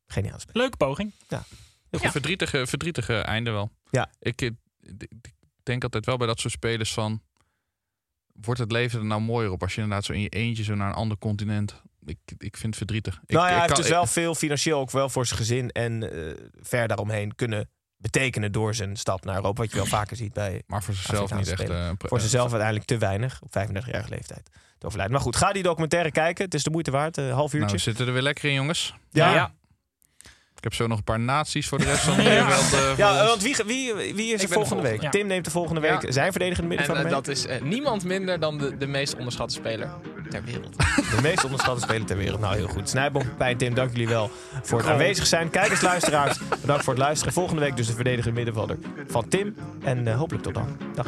Geniaal 0.07 0.39
spel. 0.39 0.61
Leuke 0.61 0.77
poging. 0.77 1.11
Heel 1.89 2.11
verdrietige, 2.11 2.67
verdrietige 2.67 3.17
einde 3.19 3.51
wel. 3.51 3.71
Ja. 3.89 4.09
Ik, 4.19 4.41
eh, 4.41 4.49
ik 4.81 5.07
denk 5.63 5.83
altijd 5.83 6.05
wel 6.05 6.17
bij 6.17 6.27
dat 6.27 6.39
soort 6.39 6.53
spelers 6.53 6.93
van... 6.93 7.21
Wordt 8.33 8.59
het 8.59 8.71
leven 8.71 8.99
er 8.99 9.05
nou 9.05 9.21
mooier 9.21 9.51
op 9.51 9.61
als 9.61 9.75
je 9.75 9.81
inderdaad 9.81 10.05
zo 10.05 10.13
in 10.13 10.21
je 10.21 10.29
eentje 10.29 10.63
zo 10.63 10.75
naar 10.75 10.87
een 10.87 10.93
ander 10.95 11.17
continent... 11.17 11.81
Ik, 12.05 12.17
ik 12.37 12.57
vind 12.57 12.63
het 12.63 12.75
verdrietig. 12.77 13.19
Ik, 13.25 13.29
nou 13.35 13.39
ja, 13.45 13.45
ik 13.45 13.49
hij 13.51 13.61
heeft 13.61 13.73
kan- 13.73 13.81
dus 13.81 13.91
wel 13.91 14.05
veel 14.05 14.35
financieel 14.35 14.79
ook 14.79 14.91
wel 14.91 15.09
voor 15.09 15.25
zijn 15.25 15.39
gezin 15.39 15.69
en 15.69 16.11
eh, 16.11 16.33
ver 16.61 16.87
daaromheen 16.87 17.35
kunnen 17.35 17.69
betekenen 18.01 18.51
door 18.51 18.75
zijn 18.75 18.95
stap 18.95 19.25
naar 19.25 19.35
Europa. 19.35 19.61
Wat 19.61 19.69
je 19.71 19.75
wel 19.77 19.85
vaker 19.85 20.15
ziet 20.17 20.33
bij 20.33 20.61
Maar 20.67 20.83
voor 20.83 20.93
zichzelf 20.93 21.33
niet 21.33 21.47
echt... 21.47 21.69
eh, 21.69 21.89
voor 21.97 22.17
eh, 22.17 22.23
zichzelf 22.23 22.49
uiteindelijk 22.49 22.85
te 22.87 22.97
weinig 22.97 23.39
op 23.41 23.49
35-jarige 23.49 24.09
leeftijd 24.09 24.49
te 24.77 24.85
overlijden. 24.85 25.15
Maar 25.15 25.23
goed, 25.25 25.35
ga 25.35 25.51
die 25.53 25.63
documentaire 25.63 26.11
kijken. 26.11 26.45
Het 26.45 26.53
is 26.53 26.63
de 26.63 26.69
moeite 26.71 26.91
waard, 26.91 27.17
een 27.17 27.31
half 27.31 27.43
uurtje. 27.53 27.59
Nou, 27.59 27.71
we 27.71 27.77
zitten 27.77 28.07
er 28.07 28.13
weer 28.13 28.21
lekker 28.21 28.49
in, 28.49 28.55
jongens. 28.55 28.93
ja. 29.11 29.33
Ja. 29.33 29.53
Ik 30.55 30.67
heb 30.67 30.75
zo 30.75 30.87
nog 30.87 30.97
een 30.97 31.03
paar 31.03 31.19
naties 31.19 31.67
voor 31.67 31.77
de 31.77 31.83
rest 31.83 32.03
van 32.03 32.19
eh, 32.19 32.47
voor 32.49 32.97
Ja, 32.97 33.25
want 33.25 33.41
wie, 33.41 33.55
wie, 33.65 33.93
wie 33.93 34.33
is 34.33 34.41
er 34.41 34.47
de 34.47 34.53
volgende 34.53 34.83
week? 34.83 35.01
Ja. 35.01 35.09
Tim 35.09 35.27
neemt 35.27 35.45
de 35.45 35.51
volgende 35.51 35.81
Ja. 35.81 35.99
week 35.99 36.13
zijn 36.13 36.31
verdedigende 36.31 36.61
En 36.61 36.67
middenvelder 36.77 37.05
eh, 37.05 37.11
mee. 37.11 37.21
dat 37.21 37.27
is 37.27 37.45
eh, 37.45 37.61
niemand 37.61 38.03
minder 38.03 38.39
dan 38.39 38.57
de, 38.57 38.77
de 38.77 38.87
meest 38.87 39.15
onderschatte 39.15 39.53
speler 39.53 39.89
ter 40.31 40.43
wereld. 40.43 40.77
De 40.77 41.19
meest 41.21 41.43
onderschatte 41.43 41.81
speler 41.81 42.05
ter 42.07 42.17
wereld. 42.17 42.39
Nou, 42.39 42.55
heel 42.55 42.67
goed. 42.67 42.89
Snijboom, 42.89 43.35
Pijn, 43.37 43.57
Tim, 43.57 43.73
dank 43.73 43.91
jullie 43.91 44.07
wel 44.07 44.31
voor 44.61 44.79
het 44.79 44.87
aanwezig 44.87 45.25
zijn. 45.25 45.49
Kijkers, 45.49 45.81
luisteraars, 45.81 46.39
bedankt 46.61 46.83
voor 46.83 46.93
het 46.93 47.01
luisteren. 47.01 47.33
Volgende 47.33 47.61
week 47.61 47.75
dus 47.75 47.87
de 47.87 47.93
verdedigende 47.93 48.35
middenvelder 48.35 48.77
van 49.07 49.27
Tim. 49.27 49.55
En 49.83 50.07
eh, 50.07 50.17
hopelijk 50.17 50.43
tot 50.43 50.53
dan. 50.53 50.77
Dag. 50.95 51.07